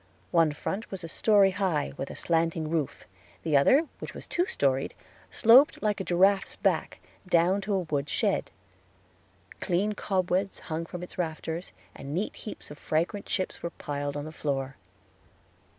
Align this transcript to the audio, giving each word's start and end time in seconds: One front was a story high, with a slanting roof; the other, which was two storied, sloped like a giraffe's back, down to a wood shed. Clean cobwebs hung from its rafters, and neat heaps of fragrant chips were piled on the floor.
One 0.31 0.51
front 0.51 0.89
was 0.89 1.03
a 1.03 1.07
story 1.07 1.51
high, 1.51 1.93
with 1.95 2.09
a 2.09 2.15
slanting 2.15 2.71
roof; 2.71 3.05
the 3.43 3.55
other, 3.55 3.85
which 3.99 4.15
was 4.15 4.25
two 4.25 4.47
storied, 4.47 4.95
sloped 5.29 5.83
like 5.83 5.99
a 5.99 6.03
giraffe's 6.03 6.55
back, 6.55 6.99
down 7.29 7.61
to 7.61 7.75
a 7.75 7.79
wood 7.81 8.09
shed. 8.09 8.49
Clean 9.59 9.93
cobwebs 9.93 10.57
hung 10.61 10.87
from 10.87 11.03
its 11.03 11.19
rafters, 11.19 11.71
and 11.95 12.15
neat 12.15 12.35
heaps 12.35 12.71
of 12.71 12.79
fragrant 12.79 13.27
chips 13.27 13.61
were 13.61 13.69
piled 13.69 14.17
on 14.17 14.25
the 14.25 14.31
floor. 14.31 14.75